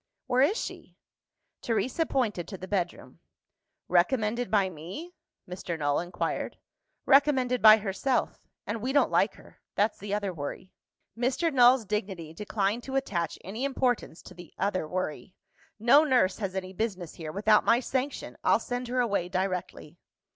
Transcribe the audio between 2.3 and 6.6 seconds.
to the bedroom. "Recommended by me?" Mr. Null inquired.